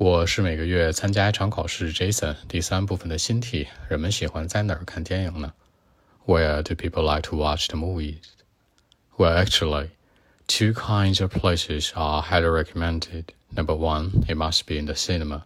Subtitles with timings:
[0.00, 2.35] 我是每个月参加一场考试，Jason。
[2.47, 5.53] 第三部分的新题：人们喜欢在哪儿看电影呢？
[6.25, 8.23] Where do people like to watch the movies?
[9.17, 9.89] Well, actually,
[10.47, 13.25] two kinds of places are highly recommended.
[13.55, 15.45] Number one, it must be in the cinema.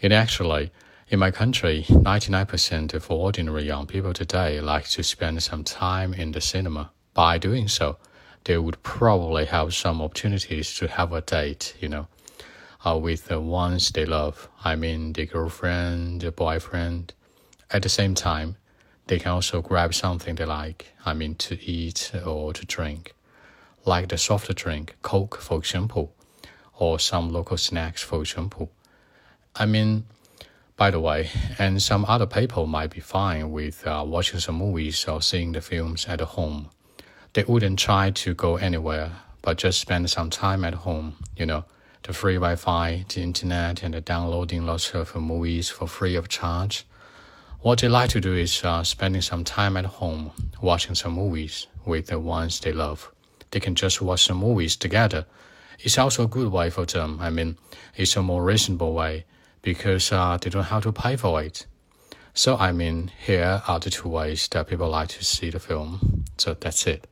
[0.00, 0.70] And actually,
[1.08, 6.30] in my country, 99% of ordinary young people today like to spend some time in
[6.30, 6.90] the cinema.
[7.12, 7.96] By doing so,
[8.44, 12.06] they would probably have some opportunities to have a date, you know
[12.84, 14.48] uh, with the ones they love.
[14.64, 17.14] I mean, the girlfriend, the boyfriend.
[17.70, 18.56] At the same time,
[19.06, 20.92] they can also grab something they like.
[21.04, 23.14] I mean, to eat or to drink,
[23.84, 26.14] like the soft drink, Coke, for example,
[26.78, 28.70] or some local snacks, for example.
[29.56, 30.04] I mean,
[30.76, 35.06] by the way, and some other people might be fine with uh, watching some movies
[35.06, 36.70] or seeing the films at home.
[37.32, 39.12] They wouldn't try to go anywhere,
[39.42, 41.64] but just spend some time at home, you know,
[42.04, 46.86] the free Wi-Fi, the internet, and downloading lots of movies for free of charge.
[47.60, 51.66] What they like to do is uh, spending some time at home, watching some movies
[51.86, 53.10] with the ones they love.
[53.50, 55.24] They can just watch some movies together.
[55.78, 57.18] It's also a good way for them.
[57.20, 57.56] I mean,
[57.96, 59.24] it's a more reasonable way
[59.62, 61.66] because uh, they don't have to pay for it.
[62.34, 66.24] So, I mean, here are the two ways that people like to see the film.
[66.36, 67.06] So that's it.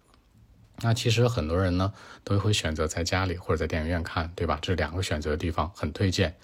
[0.82, 1.92] 那其实很多人呢
[2.24, 4.58] 都会选择在家里或者在电影院看，对吧？
[4.60, 6.34] 这两个选择的地方，很推荐。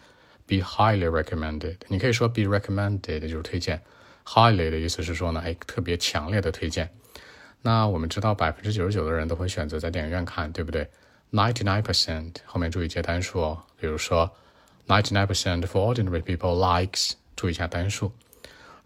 [0.47, 3.83] Be highly recommended，你可以说 be recommended 就是推荐
[4.25, 6.89] ，highly 的意思是说呢，哎，特别强烈的推荐。
[7.61, 10.89] 那我们知道百分之九十九的人都会选择在电影院看，对不对
[11.33, 14.31] ？Ninety nine percent 后面注意接单数哦，比如说
[14.87, 18.13] ninety nine percent for ordinary people likes，注意一下单数。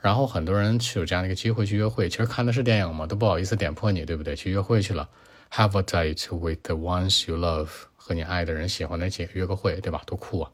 [0.00, 4.34] 然后很多人去有这样的一个机会去约会，其实看的是电影嘛，都不好意思点破你，对不对？
[4.34, 5.08] 去约会去了。
[5.54, 10.02] Have a date with the ones you love，和你爱的人、喜欢的人约个会，对吧？
[10.06, 10.50] 多酷啊！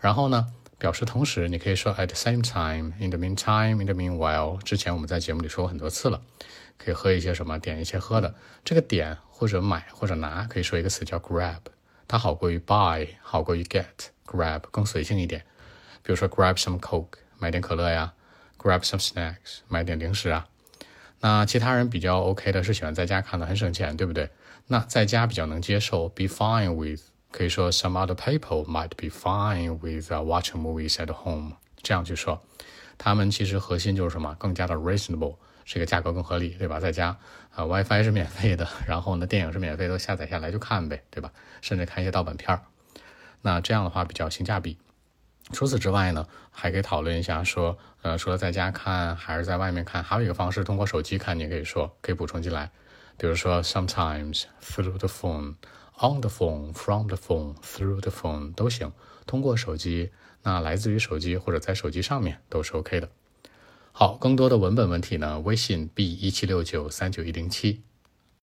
[0.00, 4.56] 然后呢，表示同时，你可以说 at the same time，in the meantime，in the meanwhile。
[4.62, 6.22] 之前我们在节目里说过很多次了，
[6.78, 8.34] 可以喝一些什么，点一些喝的。
[8.64, 11.60] 这个点或者买或者拿，可以说一个词叫 grab，
[12.08, 13.84] 它好过于 buy，好过于 get。
[14.26, 15.44] grab 更随性一点，
[16.02, 18.14] 比如说 grab some coke，买点可乐呀
[18.56, 20.48] ；grab some snacks，买点零食啊。
[21.20, 24.30] 那其他人比较 OK 的是喜欢在家看的，很省钱，对不对？
[24.66, 31.52] 那在家比较能接受，be fine with，可以说 some other people might be fine with watching movies at home，
[31.82, 32.42] 这样去说。
[32.96, 34.34] 他们其实核心就是什么？
[34.38, 36.78] 更加的 reasonable，是一个价格更合理，对吧？
[36.78, 37.16] 在家
[37.54, 41.32] 啊，WiFi 是免费的，然后呢，电影是免费，都下载下来就看呗，对吧？
[41.60, 42.62] 甚至看一些盗版片儿，
[43.42, 44.78] 那这样的话比较性价比。
[45.52, 52.70] 除此之外呢，还可以讨论一下，说，呃，除了在家看还是在外面看，还有一个方式，通过手机看，你可以说可以补充进来，
[53.18, 55.56] 比如说 sometimes through the phone,
[56.00, 58.90] on the phone, from the phone, through the phone 都行，
[59.26, 60.10] 通过手机，
[60.42, 63.08] 那来自于手机或者在手机上面都是 OK 的。
[63.92, 67.82] 好，更多的文本问题呢，微信 b 一七六九三九一零七。